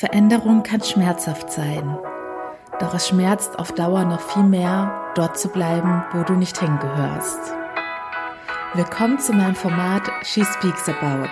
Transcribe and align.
Veränderung 0.00 0.62
kann 0.62 0.82
schmerzhaft 0.82 1.52
sein. 1.52 1.98
Doch 2.78 2.94
es 2.94 3.08
schmerzt 3.08 3.58
auf 3.58 3.72
Dauer 3.72 4.06
noch 4.06 4.22
viel 4.22 4.44
mehr, 4.44 5.12
dort 5.14 5.38
zu 5.38 5.48
bleiben, 5.48 6.02
wo 6.14 6.22
du 6.22 6.32
nicht 6.32 6.58
hingehörst. 6.58 7.38
Willkommen 8.72 9.18
zu 9.18 9.34
meinem 9.34 9.54
Format 9.54 10.10
She 10.22 10.42
Speaks 10.42 10.88
About. 10.88 11.28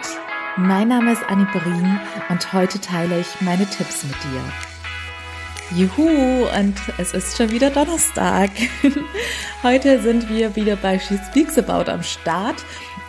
Mein 0.58 0.88
Name 0.88 1.12
ist 1.12 1.22
Annie 1.30 1.48
Berin 1.50 1.98
und 2.28 2.52
heute 2.52 2.78
teile 2.78 3.20
ich 3.20 3.40
meine 3.40 3.64
Tipps 3.64 4.04
mit 4.04 4.16
dir. 4.24 4.42
Juhu, 5.74 6.46
und 6.54 6.76
es 6.98 7.14
ist 7.14 7.38
schon 7.38 7.50
wieder 7.50 7.70
Donnerstag. 7.70 8.50
Heute 9.62 10.00
sind 10.00 10.28
wir 10.28 10.56
wieder 10.56 10.76
bei 10.76 10.98
She 10.98 11.18
Speaks 11.30 11.58
About 11.58 11.90
am 11.90 12.02
Start 12.02 12.56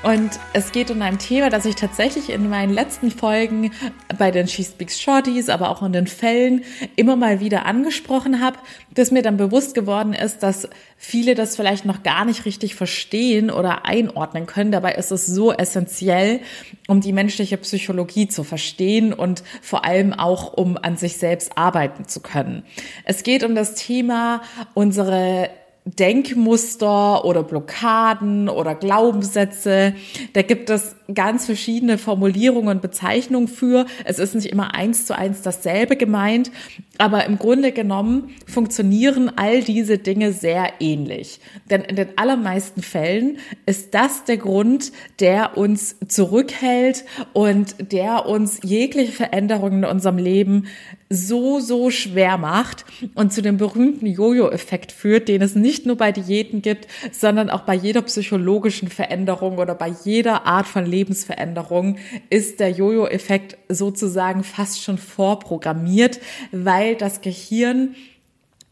und 0.01 0.31
es 0.53 0.71
geht 0.71 0.91
um 0.91 1.01
ein 1.01 1.19
Thema, 1.19 1.49
das 1.49 1.65
ich 1.65 1.75
tatsächlich 1.75 2.29
in 2.29 2.49
meinen 2.49 2.73
letzten 2.73 3.11
Folgen 3.11 3.71
bei 4.17 4.31
den 4.31 4.47
She 4.47 4.63
Speaks 4.63 4.99
Shorties, 4.99 5.49
aber 5.49 5.69
auch 5.69 5.83
in 5.83 5.91
den 5.91 6.07
Fällen 6.07 6.63
immer 6.95 7.17
mal 7.17 7.41
wieder 7.41 7.65
angesprochen 7.65 8.39
habe, 8.39 8.57
dass 8.93 9.11
mir 9.11 9.21
dann 9.21 9.35
bewusst 9.35 9.75
geworden 9.75 10.13
ist, 10.13 10.41
dass 10.41 10.69
viele 10.95 11.35
das 11.35 11.57
vielleicht 11.57 11.83
noch 11.83 12.01
gar 12.03 12.23
nicht 12.23 12.45
richtig 12.45 12.75
verstehen 12.75 13.51
oder 13.51 13.85
einordnen 13.85 14.45
können. 14.45 14.71
Dabei 14.71 14.93
ist 14.93 15.11
es 15.11 15.25
so 15.25 15.51
essentiell, 15.51 16.39
um 16.87 17.01
die 17.01 17.13
menschliche 17.13 17.57
Psychologie 17.57 18.29
zu 18.29 18.45
verstehen 18.45 19.11
und 19.11 19.43
vor 19.61 19.83
allem 19.83 20.13
auch, 20.13 20.53
um 20.53 20.77
an 20.77 20.95
sich 20.95 21.17
selbst 21.17 21.57
arbeiten 21.57 22.07
zu 22.07 22.21
können. 22.21 22.63
Es 23.03 23.23
geht 23.23 23.43
um 23.43 23.53
das 23.53 23.75
Thema 23.75 24.41
unsere 24.73 25.49
Denkmuster 25.97 27.25
oder 27.25 27.43
Blockaden 27.43 28.49
oder 28.49 28.75
Glaubenssätze. 28.75 29.93
Da 30.33 30.41
gibt 30.41 30.69
es 30.69 30.95
ganz 31.13 31.45
verschiedene 31.45 31.97
Formulierungen 31.97 32.69
und 32.77 32.81
Bezeichnungen 32.81 33.47
für. 33.47 33.85
Es 34.05 34.19
ist 34.19 34.35
nicht 34.35 34.47
immer 34.47 34.75
eins 34.75 35.05
zu 35.05 35.17
eins 35.17 35.41
dasselbe 35.41 35.95
gemeint, 35.95 36.51
aber 36.97 37.25
im 37.25 37.37
Grunde 37.37 37.71
genommen 37.71 38.29
funktionieren 38.45 39.31
all 39.35 39.61
diese 39.63 39.97
Dinge 39.97 40.33
sehr 40.33 40.73
ähnlich. 40.79 41.39
Denn 41.69 41.81
in 41.81 41.95
den 41.95 42.17
allermeisten 42.17 42.81
Fällen 42.81 43.37
ist 43.65 43.93
das 43.93 44.25
der 44.25 44.37
Grund, 44.37 44.91
der 45.19 45.57
uns 45.57 45.95
zurückhält 46.07 47.05
und 47.33 47.75
der 47.91 48.25
uns 48.25 48.59
jegliche 48.63 49.11
Veränderungen 49.11 49.83
in 49.83 49.89
unserem 49.89 50.17
Leben 50.17 50.67
so, 51.09 51.59
so 51.59 51.89
schwer 51.89 52.37
macht 52.37 52.85
und 53.15 53.33
zu 53.33 53.41
dem 53.41 53.57
berühmten 53.57 54.05
Jojo-Effekt 54.05 54.91
führt, 54.91 55.27
den 55.27 55.41
es 55.41 55.55
nicht 55.55 55.87
nur 55.87 55.97
bei 55.97 56.11
Diäten 56.11 56.61
gibt, 56.61 56.87
sondern 57.11 57.49
auch 57.49 57.61
bei 57.61 57.73
jeder 57.73 58.03
psychologischen 58.03 58.89
Veränderung 58.89 59.57
oder 59.57 59.73
bei 59.73 59.91
jeder 60.03 60.45
Art 60.45 60.67
von 60.67 60.85
Lebensveränderung 60.99 61.97
ist 62.29 62.59
der 62.59 62.71
Jojo-Effekt 62.71 63.57
sozusagen 63.69 64.43
fast 64.43 64.83
schon 64.83 64.97
vorprogrammiert, 64.97 66.19
weil 66.51 66.95
das 66.95 67.21
Gehirn 67.21 67.95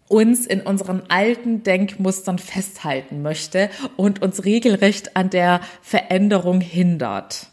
uns 0.10 0.46
in 0.46 0.62
unseren 0.62 1.04
alten 1.10 1.64
Denkmustern 1.64 2.40
festhalten 2.40 3.22
möchte 3.22 3.70
und 3.96 4.22
uns 4.22 4.46
regelrecht 4.46 5.16
an 5.16 5.30
der 5.30 5.62
Veränderung 5.82 6.62
hindert. 6.62 7.48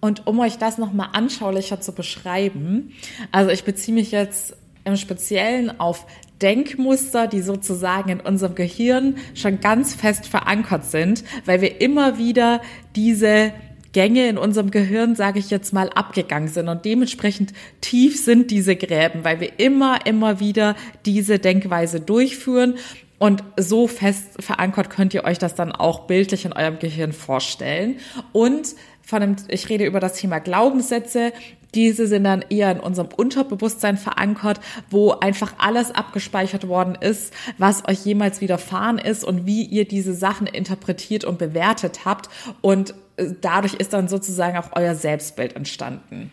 Und 0.00 0.26
um 0.26 0.38
euch 0.40 0.58
das 0.58 0.78
nochmal 0.78 1.08
anschaulicher 1.12 1.80
zu 1.80 1.92
beschreiben, 1.92 2.92
also 3.32 3.50
ich 3.50 3.64
beziehe 3.64 3.94
mich 3.94 4.10
jetzt 4.12 4.56
im 4.84 4.96
Speziellen 4.96 5.78
auf 5.80 6.06
Denkmuster, 6.40 7.26
die 7.26 7.40
sozusagen 7.40 8.10
in 8.10 8.20
unserem 8.20 8.54
Gehirn 8.54 9.16
schon 9.34 9.60
ganz 9.60 9.94
fest 9.94 10.26
verankert 10.26 10.84
sind, 10.84 11.24
weil 11.44 11.60
wir 11.60 11.80
immer 11.80 12.18
wieder 12.18 12.60
diese 12.94 13.52
Gänge 13.92 14.28
in 14.28 14.38
unserem 14.38 14.70
Gehirn, 14.70 15.16
sage 15.16 15.38
ich 15.38 15.50
jetzt 15.50 15.72
mal, 15.72 15.90
abgegangen 15.90 16.48
sind 16.48 16.68
und 16.68 16.84
dementsprechend 16.84 17.52
tief 17.80 18.22
sind 18.22 18.50
diese 18.50 18.76
Gräben, 18.76 19.24
weil 19.24 19.40
wir 19.40 19.58
immer, 19.58 20.06
immer 20.06 20.40
wieder 20.40 20.76
diese 21.06 21.38
Denkweise 21.38 22.00
durchführen 22.00 22.74
und 23.18 23.42
so 23.56 23.88
fest 23.88 24.40
verankert 24.40 24.90
könnt 24.90 25.12
ihr 25.12 25.24
euch 25.24 25.38
das 25.38 25.54
dann 25.56 25.72
auch 25.72 26.06
bildlich 26.06 26.44
in 26.44 26.52
eurem 26.52 26.78
Gehirn 26.78 27.12
vorstellen. 27.12 27.96
Und 28.32 28.76
von 29.02 29.20
dem, 29.20 29.36
ich 29.48 29.68
rede 29.68 29.86
über 29.86 29.98
das 30.00 30.14
Thema 30.14 30.38
Glaubenssätze. 30.38 31.32
Diese 31.74 32.06
sind 32.06 32.24
dann 32.24 32.44
eher 32.48 32.70
in 32.72 32.80
unserem 32.80 33.08
Unterbewusstsein 33.14 33.98
verankert, 33.98 34.60
wo 34.90 35.12
einfach 35.12 35.54
alles 35.58 35.90
abgespeichert 35.90 36.66
worden 36.66 36.94
ist, 36.94 37.32
was 37.58 37.86
euch 37.86 38.04
jemals 38.04 38.40
widerfahren 38.40 38.98
ist 38.98 39.24
und 39.24 39.46
wie 39.46 39.64
ihr 39.64 39.86
diese 39.86 40.14
Sachen 40.14 40.46
interpretiert 40.46 41.24
und 41.24 41.38
bewertet 41.38 42.04
habt. 42.04 42.30
Und 42.62 42.94
äh, 43.16 43.26
dadurch 43.40 43.74
ist 43.74 43.92
dann 43.92 44.08
sozusagen 44.08 44.56
auch 44.56 44.70
euer 44.72 44.94
Selbstbild 44.94 45.56
entstanden. 45.56 46.30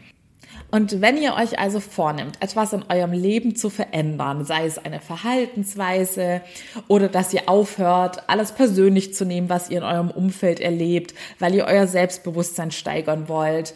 Und 0.72 1.00
wenn 1.00 1.18
ihr 1.18 1.36
euch 1.36 1.60
also 1.60 1.80
vornimmt, 1.80 2.38
etwas 2.42 2.74
in 2.74 2.84
eurem 2.90 3.12
Leben 3.12 3.56
zu 3.56 3.70
verändern, 3.70 4.46
sei 4.46 4.66
es 4.66 4.78
eine 4.78 5.00
Verhaltensweise 5.00 6.42
oder 6.88 7.08
dass 7.08 7.34
ihr 7.34 7.48
aufhört, 7.48 8.24
alles 8.28 8.52
persönlich 8.52 9.14
zu 9.14 9.26
nehmen, 9.26 9.48
was 9.48 9.70
ihr 9.70 9.78
in 9.78 9.84
eurem 9.84 10.12
Umfeld 10.12 10.60
erlebt, 10.60 11.14
weil 11.40 11.54
ihr 11.56 11.66
euer 11.66 11.88
Selbstbewusstsein 11.88 12.72
steigern 12.72 13.30
wollt, 13.30 13.74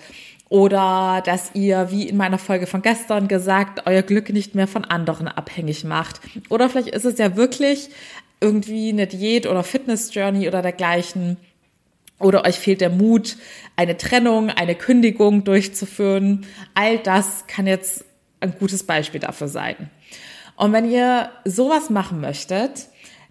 oder 0.50 1.22
dass 1.24 1.52
ihr, 1.54 1.92
wie 1.92 2.10
in 2.10 2.18
meiner 2.18 2.40
Folge 2.40 2.66
von 2.68 2.82
gestern 2.82 3.28
gesagt, 3.28 3.84
euer 3.86 4.02
Glück 4.02 4.30
nicht 4.30 4.56
mehr 4.56 4.68
von 4.68 4.84
anderen 4.84 5.28
abhängig 5.28 5.84
macht. 5.84 6.20
Oder 6.50 6.70
vielleicht 6.70 6.90
ist 6.90 7.06
es 7.06 7.20
ja 7.20 7.36
wirklich 7.36 7.90
irgendwie 8.42 8.90
eine 8.90 9.06
Diät 9.06 9.46
oder 9.46 9.64
Fitness 9.64 10.14
Journey 10.14 10.48
oder 10.48 10.62
dergleichen 10.62 11.38
oder 12.20 12.46
euch 12.46 12.60
fehlt 12.60 12.82
der 12.82 12.90
Mut, 12.90 13.38
eine 13.76 13.96
Trennung, 13.96 14.50
eine 14.50 14.76
Kündigung 14.76 15.44
durchzuführen. 15.44 16.46
All 16.74 16.98
das 16.98 17.46
kann 17.48 17.66
jetzt 17.66 18.04
ein 18.42 18.54
gutes 18.60 18.84
Beispiel 18.84 19.20
dafür 19.20 19.48
sein. 19.48 19.90
Und 20.56 20.74
wenn 20.74 20.90
ihr 20.90 21.30
sowas 21.46 21.90
machen 21.90 22.20
möchtet, 22.20 22.90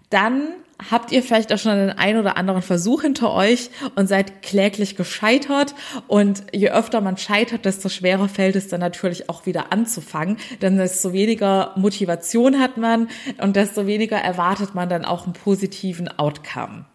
dann 0.09 0.49
habt 0.89 1.11
ihr 1.11 1.21
vielleicht 1.21 1.51
auch 1.53 1.57
schon 1.57 1.75
den 1.75 1.91
ein 1.91 2.17
oder 2.17 2.37
anderen 2.37 2.61
Versuch 2.61 3.01
hinter 3.01 3.33
euch 3.33 3.69
und 3.95 4.07
seid 4.07 4.41
kläglich 4.41 4.95
gescheitert. 4.95 5.75
Und 6.07 6.43
je 6.53 6.69
öfter 6.69 7.01
man 7.01 7.17
scheitert, 7.17 7.65
desto 7.65 7.89
schwerer 7.89 8.29
fällt 8.29 8.55
es 8.55 8.69
dann 8.69 8.79
natürlich 8.79 9.29
auch 9.29 9.45
wieder 9.45 9.71
anzufangen. 9.71 10.37
Denn 10.61 10.77
desto 10.77 11.13
weniger 11.13 11.73
Motivation 11.75 12.59
hat 12.59 12.77
man 12.77 13.09
und 13.41 13.55
desto 13.55 13.87
weniger 13.87 14.17
erwartet 14.17 14.73
man 14.73 14.89
dann 14.89 15.05
auch 15.05 15.25
einen 15.25 15.33
positiven 15.33 16.07
Outcome. 16.07 16.85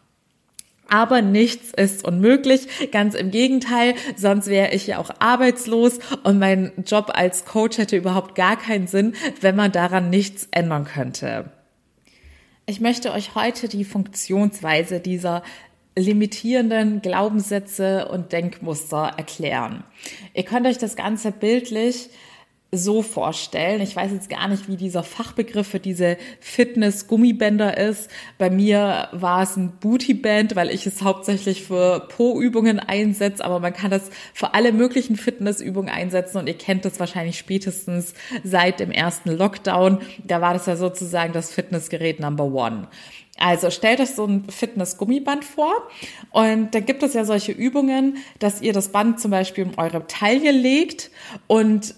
Aber 0.89 1.23
nichts 1.23 1.73
ist 1.73 2.05
unmöglich, 2.05 2.91
ganz 2.93 3.15
im 3.15 3.31
Gegenteil, 3.31 3.95
sonst 4.17 4.49
wäre 4.49 4.75
ich 4.75 4.87
ja 4.87 4.99
auch 4.99 5.11
arbeitslos 5.19 5.99
und 6.25 6.39
mein 6.39 6.73
Job 6.87 7.11
als 7.15 7.47
Coach 7.47 7.79
hätte 7.79 7.97
überhaupt 7.97 8.35
gar 8.35 8.57
keinen 8.57 8.87
Sinn, 8.87 9.15
wenn 9.41 9.57
man 9.57 9.73
daran 9.73 10.11
nichts 10.11 10.47
ändern 10.53 10.85
könnte. 10.85 11.47
Ich 12.67 12.81
möchte 12.81 13.13
euch 13.13 13.35
heute 13.35 13.69
die 13.69 13.85
Funktionsweise 13.85 14.99
dieser 14.99 15.43
limitierenden 15.97 17.03
Glaubenssätze 17.03 18.09
und 18.09 18.33
Denkmuster 18.33 19.13
erklären. 19.19 19.85
Ihr 20.33 20.45
könnt 20.45 20.67
euch 20.67 20.79
das 20.79 20.97
Ganze 20.97 21.31
bildlich 21.31 22.09
so 22.77 23.03
vorstellen. 23.03 23.81
Ich 23.81 23.97
weiß 23.97 24.13
jetzt 24.13 24.29
gar 24.29 24.49
nicht, 24.49 24.69
wie 24.69 24.77
dieser 24.77 25.03
Fachbegriff 25.03 25.67
für 25.67 25.81
diese 25.81 26.17
Fitness-Gummibänder 26.41 27.77
ist. 27.77 28.11
Bei 28.39 28.51
mir 28.51 29.09
war 29.13 29.43
es 29.43 29.57
ein 29.57 29.73
Bootyband, 29.81 30.57
weil 30.57 30.71
ich 30.71 30.87
es 30.87 31.03
hauptsächlich 31.03 31.65
für 31.65 32.09
Po-Übungen 32.09 32.81
einsetze, 32.81 33.45
aber 33.45 33.61
man 33.61 33.73
kann 33.73 33.91
das 33.91 34.11
für 34.33 34.55
alle 34.55 34.73
möglichen 34.73 35.17
Fitnessübungen 35.17 35.93
einsetzen 35.93 36.39
und 36.39 36.47
ihr 36.47 36.59
kennt 36.59 36.85
das 36.85 37.01
wahrscheinlich 37.01 37.39
spätestens 37.39 38.15
seit 38.43 38.81
dem 38.81 38.91
ersten 38.91 39.31
Lockdown. 39.31 40.01
Da 40.25 40.41
war 40.41 40.55
das 40.55 40.67
ja 40.67 40.77
sozusagen 40.77 41.33
das 41.33 41.53
Fitnessgerät 41.53 42.21
Number 42.21 42.45
One. 42.45 42.89
Also 43.37 43.71
stellt 43.71 44.01
euch 44.01 44.11
so 44.11 44.27
ein 44.27 44.45
Fitness-Gummiband 44.49 45.45
vor 45.45 45.73
und 46.31 46.73
da 46.73 46.81
gibt 46.81 47.03
es 47.03 47.15
ja 47.15 47.25
solche 47.25 47.51
Übungen, 47.51 48.19
dass 48.39 48.63
ihr 48.63 48.73
das 48.73 48.91
Band 48.91 49.19
zum 49.19 49.33
Beispiel 49.33 49.65
um 49.65 49.73
eure 49.77 50.07
Taille 50.07 50.53
legt 50.53 51.11
und 51.49 51.95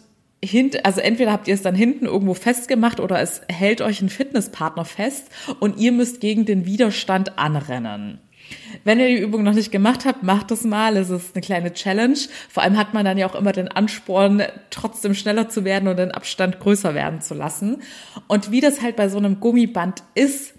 hint, 0.47 0.85
also 0.85 1.01
entweder 1.01 1.33
habt 1.33 1.49
ihr 1.49 1.55
es 1.55 1.63
dann 1.63 1.75
hinten 1.75 2.07
irgendwo 2.07 2.35
festgemacht 2.35 3.01
oder 3.01 3.21
es 3.21 3.43
hält 3.49 3.81
euch 3.81 4.01
ein 4.01 4.09
Fitnesspartner 4.09 4.85
fest 4.85 5.29
und 5.61 5.79
ihr 5.79 5.93
müsst 5.93 6.21
gegen 6.21 6.45
den 6.45 6.67
Widerstand 6.67 7.39
anrennen. 7.39 8.21
Wenn 8.85 9.01
ihr 9.01 9.09
die 9.09 9.21
Übung 9.21 9.43
noch 9.43 9.55
nicht 9.55 9.73
gemacht 9.73 10.05
habt, 10.05 10.23
macht 10.23 10.51
es 10.53 10.63
mal. 10.63 10.97
Es 10.97 11.11
ist 11.11 11.35
eine 11.35 11.43
kleine 11.43 11.73
Challenge. 11.73 12.19
Vor 12.49 12.63
allem 12.63 12.77
hat 12.77 12.95
man 12.95 13.05
dann 13.05 13.19
ja 13.19 13.27
auch 13.27 13.35
immer 13.35 13.53
den 13.53 13.69
Ansporn, 13.69 14.43
trotzdem 14.71 15.15
schneller 15.15 15.49
zu 15.49 15.65
werden 15.65 15.89
und 15.89 15.99
den 15.99 16.13
Abstand 16.13 16.61
größer 16.61 16.95
werden 16.95 17.21
zu 17.21 17.35
lassen. 17.35 17.83
Und 18.29 18.53
wie 18.53 18.61
das 18.61 18.83
halt 18.83 18.95
bei 18.95 19.09
so 19.09 19.19
einem 19.19 19.41
Gummiband 19.41 20.03
ist, 20.15 20.55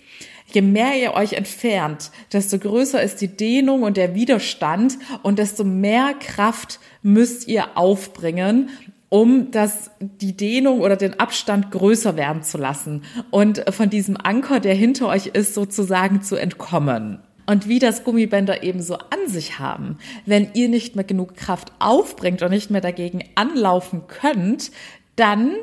Je 0.49 0.61
mehr 0.61 0.97
ihr 0.97 1.13
euch 1.13 1.33
entfernt, 1.33 2.09
desto 2.31 2.57
größer 2.57 3.03
ist 3.03 3.19
die 3.19 3.27
Dehnung 3.27 3.83
und 3.83 3.97
der 3.97 4.15
Widerstand 4.15 4.97
und 5.21 5.39
desto 5.39 5.65
mehr 5.65 6.13
Kraft 6.13 6.79
müsst 7.03 7.49
ihr 7.49 7.77
aufbringen, 7.77 8.69
um 9.09 9.51
das, 9.51 9.91
die 9.99 10.35
Dehnung 10.35 10.81
oder 10.81 10.95
den 10.95 11.19
Abstand 11.19 11.71
größer 11.71 12.17
werden 12.17 12.43
zu 12.43 12.57
lassen 12.57 13.03
und 13.31 13.63
von 13.73 13.89
diesem 13.89 14.17
Anker, 14.21 14.59
der 14.59 14.75
hinter 14.75 15.07
euch 15.07 15.27
ist, 15.27 15.53
sozusagen 15.53 16.21
zu 16.21 16.35
entkommen. 16.35 17.19
Und 17.45 17.69
wie 17.69 17.79
das 17.79 18.03
Gummibänder 18.03 18.63
eben 18.63 18.81
so 18.81 18.95
an 18.95 19.27
sich 19.27 19.57
haben, 19.57 19.97
wenn 20.25 20.49
ihr 20.53 20.67
nicht 20.67 20.97
mehr 20.97 21.05
genug 21.05 21.37
Kraft 21.37 21.71
aufbringt 21.79 22.41
und 22.41 22.49
nicht 22.49 22.69
mehr 22.69 22.81
dagegen 22.81 23.23
anlaufen 23.35 24.03
könnt, 24.07 24.71
dann 25.15 25.55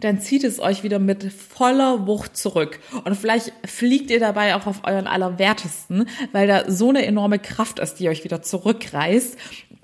dann 0.00 0.18
zieht 0.18 0.44
es 0.44 0.60
euch 0.60 0.82
wieder 0.82 0.98
mit 0.98 1.30
voller 1.30 2.06
Wucht 2.06 2.36
zurück. 2.36 2.80
Und 3.04 3.16
vielleicht 3.16 3.52
fliegt 3.66 4.10
ihr 4.10 4.18
dabei 4.18 4.54
auch 4.54 4.66
auf 4.66 4.84
euren 4.84 5.06
Allerwertesten, 5.06 6.08
weil 6.32 6.46
da 6.46 6.70
so 6.70 6.88
eine 6.88 7.04
enorme 7.04 7.38
Kraft 7.38 7.78
ist, 7.78 7.96
die 7.96 8.08
euch 8.08 8.24
wieder 8.24 8.42
zurückreißt, 8.42 9.36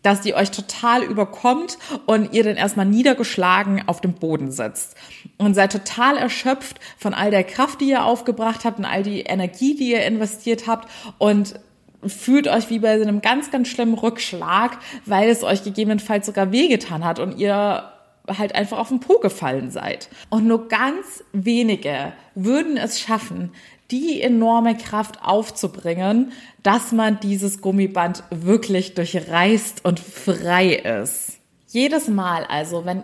dass 0.06 0.20
die 0.20 0.34
euch 0.34 0.52
total 0.52 1.02
überkommt 1.02 1.78
und 2.06 2.32
ihr 2.32 2.44
dann 2.44 2.54
erstmal 2.54 2.86
niedergeschlagen 2.86 3.82
auf 3.88 4.00
dem 4.00 4.12
Boden 4.12 4.52
sitzt. 4.52 4.94
Und 5.36 5.54
seid 5.54 5.72
total 5.72 6.16
erschöpft 6.16 6.78
von 6.96 7.12
all 7.12 7.32
der 7.32 7.42
Kraft, 7.42 7.80
die 7.80 7.88
ihr 7.88 8.04
aufgebracht 8.04 8.64
habt 8.64 8.78
und 8.78 8.84
all 8.84 9.02
die 9.02 9.22
Energie, 9.22 9.74
die 9.74 9.90
ihr 9.90 10.06
investiert 10.06 10.68
habt 10.68 10.88
und 11.18 11.58
fühlt 12.06 12.46
euch 12.46 12.70
wie 12.70 12.78
bei 12.78 12.92
einem 12.92 13.20
ganz, 13.20 13.50
ganz 13.50 13.66
schlimmen 13.66 13.94
Rückschlag, 13.94 14.78
weil 15.06 15.28
es 15.28 15.42
euch 15.42 15.64
gegebenenfalls 15.64 16.26
sogar 16.26 16.52
wehgetan 16.52 17.04
hat 17.04 17.18
und 17.18 17.36
ihr 17.36 17.90
halt 18.28 18.54
einfach 18.54 18.78
auf 18.78 18.88
den 18.88 19.00
Po 19.00 19.18
gefallen 19.18 19.70
seid. 19.70 20.08
Und 20.30 20.46
nur 20.46 20.68
ganz 20.68 21.24
wenige 21.32 22.12
würden 22.34 22.76
es 22.76 23.00
schaffen, 23.00 23.52
die 23.90 24.20
enorme 24.20 24.76
Kraft 24.76 25.22
aufzubringen, 25.22 26.32
dass 26.62 26.92
man 26.92 27.20
dieses 27.20 27.60
Gummiband 27.60 28.24
wirklich 28.30 28.94
durchreißt 28.94 29.84
und 29.84 30.00
frei 30.00 30.74
ist. 30.74 31.38
Jedes 31.68 32.08
Mal 32.08 32.44
also, 32.44 32.84
wenn 32.84 33.02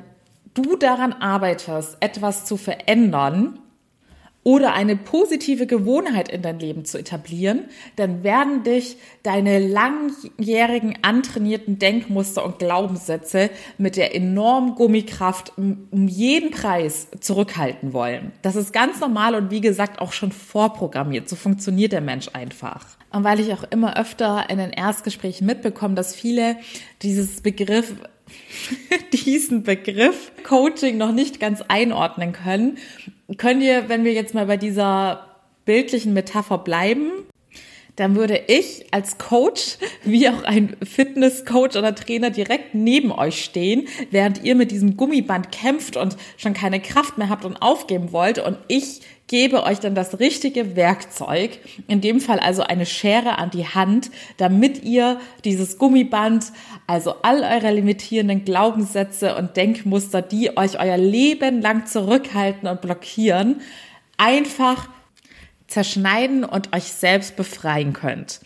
du 0.55 0.77
daran 0.77 1.13
arbeitest, 1.13 1.97
etwas 2.01 2.45
zu 2.45 2.57
verändern, 2.57 3.59
oder 4.45 4.73
eine 4.73 4.97
positive 4.97 5.67
Gewohnheit 5.67 6.29
in 6.29 6.43
dein 6.43 6.59
Leben 6.59 6.85
zu 6.85 6.99
etablieren, 6.99 7.67
dann 7.97 8.25
werden 8.25 8.65
dich 8.65 8.97
deine 9.23 9.59
langjährigen 9.59 10.99
antrainierten 11.03 11.79
Denkmuster 11.79 12.45
und 12.45 12.59
Glaubenssätze 12.59 13.51
mit 13.79 13.97
der 13.97 14.15
enormen 14.15 14.75
Gummikraft 14.75 15.53
um 15.57 16.09
jeden 16.09 16.51
Preis 16.51 17.09
zurückhalten 17.21 17.93
wollen. 17.93 18.33
Das 18.43 18.57
ist 18.57 18.73
ganz 18.73 19.01
normal 19.01 19.35
und 19.35 19.51
wie 19.51 19.61
gesagt 19.61 20.01
auch 20.01 20.13
schon 20.13 20.33
vorprogrammiert. 20.33 21.29
So 21.29 21.37
funktioniert 21.37 21.93
der 21.93 22.01
Mensch 22.01 22.29
einfach. 22.33 22.85
Und 23.13 23.25
weil 23.25 23.41
ich 23.41 23.53
auch 23.53 23.65
immer 23.65 23.97
öfter 23.97 24.49
in 24.49 24.59
den 24.59 24.71
Erstgesprächen 24.71 25.47
mitbekomme, 25.47 25.95
dass 25.95 26.15
viele 26.15 26.57
dieses 27.03 27.43
Begriff 27.43 27.95
diesen 29.13 29.63
Begriff 29.63 30.33
Coaching 30.45 30.97
noch 30.97 31.13
nicht 31.13 31.41
ganz 31.41 31.63
einordnen 31.69 32.33
können, 32.33 32.79
könnt 33.39 33.63
ihr, 33.63 33.89
wenn 33.89 34.05
wir 34.05 34.13
jetzt 34.13 34.35
mal 34.35 34.47
bei 34.47 34.57
dieser 34.57 35.27
bildlichen 35.65 36.13
Metapher 36.13 36.59
bleiben, 36.59 37.11
dann 37.97 38.17
würde 38.17 38.41
ich 38.47 38.87
als 38.91 39.19
Coach 39.19 39.77
wie 40.05 40.29
auch 40.29 40.45
ein 40.45 40.77
Fitnesscoach 40.83 41.77
oder 41.77 41.95
Trainer 41.95 42.31
direkt 42.31 42.75
neben 42.75 43.13
euch 43.13 43.45
stehen, 43.45 43.87
während 44.11 44.43
ihr 44.43 44.55
mit 44.55 44.71
diesem 44.71 44.97
Gummiband 44.97 45.53
kämpft 45.53 45.97
und 45.97 46.17
schon 46.37 46.55
keine 46.55 46.81
Kraft 46.81 47.19
mehr 47.19 47.29
habt 47.29 47.45
und 47.45 47.57
aufgeben 47.61 48.13
wollt. 48.13 48.39
Und 48.39 48.57
ich 48.69 49.03
gebe 49.29 49.63
euch 49.63 49.79
dann 49.79 49.95
das 49.95 50.21
richtige 50.21 50.75
Werkzeug, 50.77 51.59
in 51.87 52.01
dem 52.01 52.21
Fall 52.21 52.39
also 52.39 52.63
eine 52.63 52.87
Schere 52.87 53.39
an 53.39 53.51
die 53.51 53.67
Hand, 53.67 54.11
damit 54.37 54.85
ihr 54.85 55.21
dieses 55.45 55.79
Gummiband, 55.79 56.47
also 56.87 57.15
all 57.23 57.43
eure 57.43 57.73
limitierenden 57.73 58.45
Glaubenssätze 58.45 59.37
und 59.37 59.57
Denkmuster, 59.57 60.23
die 60.23 60.57
euch 60.57 60.79
euer 60.79 60.99
Leben 60.99 61.61
lang 61.61 61.87
zurückhalten 61.87 62.69
und 62.69 62.81
blockieren, 62.81 63.61
einfach 64.17 64.89
zerschneiden 65.73 66.45
und 66.45 66.75
euch 66.75 66.85
selbst 66.85 67.37
befreien 67.37 67.93
könnt. 67.93 68.41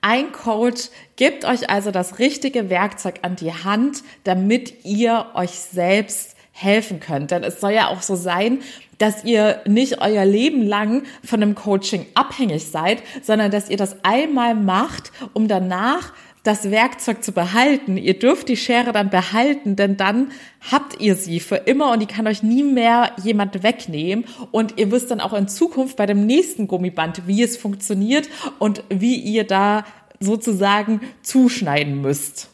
Ein 0.00 0.32
Coach 0.32 0.90
gibt 1.16 1.44
euch 1.44 1.70
also 1.70 1.90
das 1.90 2.18
richtige 2.18 2.68
Werkzeug 2.68 3.20
an 3.22 3.36
die 3.36 3.52
Hand, 3.52 4.02
damit 4.24 4.84
ihr 4.84 5.26
euch 5.34 5.52
selbst 5.52 6.36
helfen 6.52 7.00
könnt. 7.00 7.30
Denn 7.30 7.42
es 7.42 7.60
soll 7.60 7.72
ja 7.72 7.88
auch 7.88 8.02
so 8.02 8.14
sein, 8.14 8.60
dass 8.98 9.24
ihr 9.24 9.60
nicht 9.66 10.00
euer 10.00 10.24
Leben 10.24 10.62
lang 10.62 11.04
von 11.24 11.42
einem 11.42 11.54
Coaching 11.54 12.06
abhängig 12.14 12.66
seid, 12.70 13.02
sondern 13.22 13.50
dass 13.50 13.70
ihr 13.70 13.76
das 13.76 13.96
einmal 14.04 14.54
macht, 14.54 15.10
um 15.32 15.48
danach 15.48 16.12
das 16.44 16.70
Werkzeug 16.70 17.24
zu 17.24 17.32
behalten. 17.32 17.96
Ihr 17.96 18.18
dürft 18.18 18.48
die 18.48 18.56
Schere 18.56 18.92
dann 18.92 19.10
behalten, 19.10 19.76
denn 19.76 19.96
dann 19.96 20.30
habt 20.70 21.00
ihr 21.00 21.16
sie 21.16 21.40
für 21.40 21.56
immer 21.56 21.90
und 21.90 22.00
die 22.00 22.06
kann 22.06 22.26
euch 22.26 22.42
nie 22.42 22.62
mehr 22.62 23.12
jemand 23.22 23.62
wegnehmen. 23.62 24.26
Und 24.52 24.78
ihr 24.78 24.92
wisst 24.92 25.10
dann 25.10 25.20
auch 25.20 25.32
in 25.32 25.48
Zukunft 25.48 25.96
bei 25.96 26.06
dem 26.06 26.26
nächsten 26.26 26.68
Gummiband, 26.68 27.26
wie 27.26 27.42
es 27.42 27.56
funktioniert 27.56 28.28
und 28.58 28.84
wie 28.90 29.16
ihr 29.16 29.44
da 29.44 29.84
sozusagen 30.20 31.00
zuschneiden 31.22 32.00
müsst. 32.02 32.50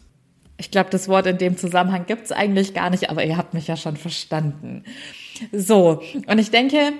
Ich 0.57 0.71
glaube, 0.71 0.91
das 0.91 1.09
Wort 1.09 1.27
in 1.27 1.39
dem 1.39 1.57
Zusammenhang 1.57 2.07
gibt 2.07 2.27
es 2.27 2.33
eigentlich 2.33 2.75
gar 2.75 2.91
nicht, 2.91 3.11
aber 3.11 3.25
ihr 3.25 3.37
habt 3.37 3.55
mich 3.55 3.67
ja 3.67 3.77
schon 3.77 3.97
verstanden. 3.97 4.85
So, 5.53 6.03
und 6.27 6.39
ich 6.39 6.51
denke, 6.51 6.93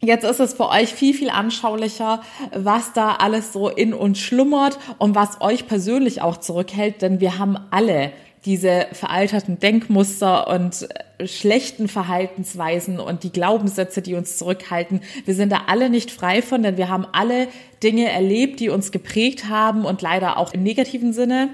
Jetzt 0.00 0.24
ist 0.24 0.38
es 0.38 0.54
für 0.54 0.68
euch 0.68 0.94
viel, 0.94 1.12
viel 1.12 1.30
anschaulicher, 1.30 2.22
was 2.52 2.92
da 2.92 3.16
alles 3.16 3.52
so 3.52 3.68
in 3.68 3.92
uns 3.92 4.18
schlummert 4.18 4.78
und 4.98 5.16
was 5.16 5.40
euch 5.40 5.66
persönlich 5.66 6.22
auch 6.22 6.36
zurückhält, 6.36 7.02
denn 7.02 7.20
wir 7.20 7.38
haben 7.38 7.56
alle 7.70 8.12
diese 8.44 8.86
veralterten 8.92 9.58
Denkmuster 9.58 10.48
und 10.48 10.88
äh, 11.18 11.26
schlechten 11.26 11.88
Verhaltensweisen 11.88 13.00
und 13.00 13.24
die 13.24 13.32
Glaubenssätze, 13.32 14.00
die 14.00 14.14
uns 14.14 14.38
zurückhalten. 14.38 15.00
Wir 15.24 15.34
sind 15.34 15.50
da 15.50 15.62
alle 15.66 15.90
nicht 15.90 16.12
frei 16.12 16.42
von, 16.42 16.62
denn 16.62 16.76
wir 16.76 16.88
haben 16.88 17.06
alle 17.12 17.48
Dinge 17.82 18.08
erlebt, 18.08 18.60
die 18.60 18.68
uns 18.68 18.92
geprägt 18.92 19.48
haben 19.48 19.84
und 19.84 20.00
leider 20.02 20.36
auch 20.36 20.54
im 20.54 20.62
negativen 20.62 21.12
Sinne. 21.12 21.50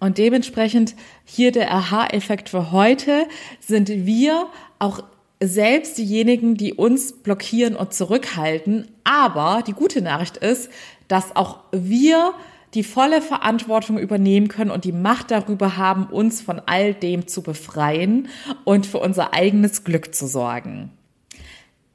Und 0.00 0.18
dementsprechend 0.18 0.94
hier 1.24 1.52
der 1.52 1.72
Aha-Effekt 1.72 2.48
für 2.48 2.72
heute 2.72 3.26
sind 3.60 3.88
wir 3.88 4.46
auch 4.78 5.02
selbst 5.40 5.98
diejenigen, 5.98 6.56
die 6.56 6.74
uns 6.74 7.12
blockieren 7.12 7.76
und 7.76 7.92
zurückhalten. 7.92 8.88
Aber 9.04 9.62
die 9.66 9.72
gute 9.72 10.00
Nachricht 10.02 10.36
ist, 10.36 10.70
dass 11.08 11.36
auch 11.36 11.60
wir 11.72 12.32
die 12.74 12.84
volle 12.84 13.22
Verantwortung 13.22 13.98
übernehmen 13.98 14.48
können 14.48 14.70
und 14.70 14.84
die 14.84 14.92
Macht 14.92 15.30
darüber 15.30 15.76
haben, 15.76 16.06
uns 16.06 16.40
von 16.40 16.60
all 16.66 16.94
dem 16.94 17.26
zu 17.26 17.42
befreien 17.42 18.28
und 18.64 18.86
für 18.86 18.98
unser 18.98 19.32
eigenes 19.32 19.84
Glück 19.84 20.14
zu 20.14 20.26
sorgen. 20.26 20.90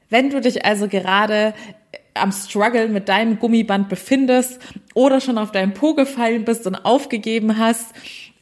Wenn 0.09 0.29
du 0.29 0.41
dich 0.41 0.65
also 0.65 0.87
gerade 0.87 1.53
am 2.13 2.31
Struggle 2.31 2.87
mit 2.89 3.09
deinem 3.09 3.39
Gummiband 3.39 3.89
befindest 3.89 4.59
oder 4.93 5.21
schon 5.21 5.37
auf 5.37 5.51
deinem 5.51 5.73
Po 5.73 5.93
gefallen 5.93 6.45
bist 6.45 6.67
und 6.67 6.75
aufgegeben 6.75 7.57
hast, 7.57 7.93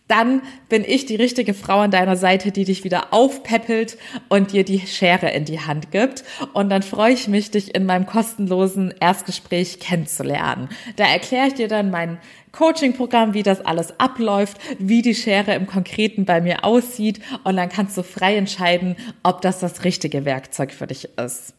dann 0.10 0.42
bin 0.68 0.84
ich 0.84 1.06
die 1.06 1.16
richtige 1.16 1.54
Frau 1.54 1.80
an 1.80 1.92
deiner 1.92 2.18
Seite, 2.18 2.52
die 2.52 2.66
dich 2.66 2.84
wieder 2.84 3.14
aufpeppelt 3.14 3.98
und 4.28 4.52
dir 4.52 4.66
die 4.66 4.80
Schere 4.80 5.30
in 5.30 5.46
die 5.46 5.62
Hand 5.62 5.92
gibt. 5.92 6.24
Und 6.54 6.70
dann 6.70 6.82
freue 6.82 7.14
ich 7.14 7.28
mich, 7.28 7.52
dich 7.52 7.76
in 7.76 7.86
meinem 7.86 8.08
kostenlosen 8.08 8.94
Erstgespräch 9.00 9.80
kennenzulernen. 9.80 10.68
Da 10.96 11.06
erkläre 11.06 11.48
ich 11.48 11.54
dir 11.54 11.68
dann 11.68 11.92
mein 11.92 12.18
Coaching-Programm, 12.52 13.34
wie 13.34 13.44
das 13.44 13.66
alles 13.66 14.00
abläuft, 14.00 14.58
wie 14.80 15.02
die 15.02 15.16
Schere 15.16 15.54
im 15.54 15.68
Konkreten 15.68 16.26
bei 16.26 16.42
mir 16.42 16.66
aussieht. 16.66 17.20
Und 17.44 17.58
dann 17.58 17.70
kannst 17.70 17.98
du 17.98 18.04
frei 18.04 18.36
entscheiden, 18.36 18.96
ob 19.24 19.42
das 19.42 19.60
das 19.60 19.84
richtige 19.84 20.26
Werkzeug 20.26 20.72
für 20.72 20.88
dich 20.88 21.10
ist. 21.18 21.54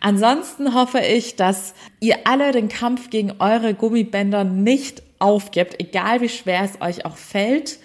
Ansonsten 0.00 0.74
hoffe 0.74 1.00
ich, 1.00 1.36
dass 1.36 1.74
ihr 2.00 2.18
alle 2.24 2.52
den 2.52 2.68
Kampf 2.68 3.10
gegen 3.10 3.32
eure 3.38 3.74
Gummibänder 3.74 4.44
nicht 4.44 5.02
aufgibt, 5.18 5.80
egal 5.80 6.20
wie 6.20 6.28
schwer 6.28 6.62
es 6.62 6.80
euch 6.80 7.06
auch 7.06 7.16
fällt. 7.16 7.78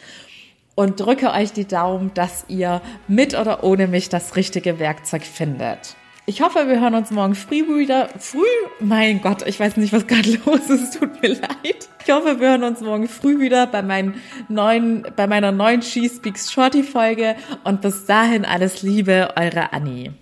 Und 0.75 1.01
drücke 1.01 1.33
euch 1.33 1.51
die 1.51 1.67
Daumen, 1.67 2.13
dass 2.13 2.45
ihr 2.47 2.81
mit 3.09 3.37
oder 3.37 3.65
ohne 3.65 3.87
mich 3.87 4.07
das 4.07 4.37
richtige 4.37 4.79
Werkzeug 4.79 5.23
findet. 5.23 5.97
Ich 6.29 6.43
hoffe, 6.43 6.67
wir 6.67 6.79
hören 6.79 6.93
uns 6.93 7.09
morgen 7.09 7.33
früh 7.33 7.79
wieder. 7.79 8.07
Früh? 8.19 8.45
Mein 8.79 9.19
Gott, 9.19 9.47
ich 9.47 9.59
weiß 9.59 9.77
nicht, 9.77 9.91
was 9.91 10.05
gerade 10.05 10.29
los 10.45 10.69
ist. 10.69 10.99
Tut 10.99 11.19
mir 11.23 11.29
leid. 11.29 11.89
Ich 12.05 12.13
hoffe, 12.13 12.39
wir 12.39 12.49
hören 12.49 12.63
uns 12.65 12.81
morgen 12.81 13.07
früh 13.07 13.39
wieder 13.39 13.65
bei, 13.65 13.81
meinen 13.81 14.13
neuen, 14.47 15.07
bei 15.15 15.25
meiner 15.25 15.51
neuen 15.51 15.81
She 15.81 16.07
Speaks 16.07 16.51
Shorty 16.51 16.83
Folge. 16.83 17.35
Und 17.63 17.81
bis 17.81 18.05
dahin 18.05 18.45
alles 18.45 18.83
Liebe, 18.83 19.29
eure 19.37 19.73
Annie. 19.73 20.13